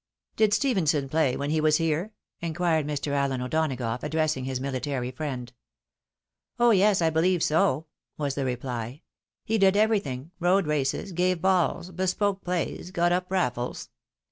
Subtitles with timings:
[0.35, 2.11] "Did Stephenson play when he was here?"
[2.41, 3.11] inquired Mr.
[3.13, 5.53] Alien O'Donagough, addressing his military friend."
[6.59, 7.85] Oh yes, I believe so!"
[8.17, 9.03] was the reply."
[9.45, 13.89] He did everything— ^rode races, gave balls, bespoke plays, got up rafiles.